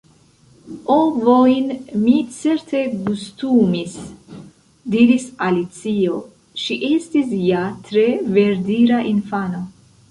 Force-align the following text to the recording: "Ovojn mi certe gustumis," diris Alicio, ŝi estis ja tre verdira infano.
"Ovojn 0.93 1.67
mi 2.05 2.13
certe 2.37 2.81
gustumis," 3.09 3.93
diris 4.95 5.29
Alicio, 5.51 6.19
ŝi 6.65 6.83
estis 6.93 7.41
ja 7.51 7.65
tre 7.91 8.09
verdira 8.41 9.07
infano. 9.17 9.67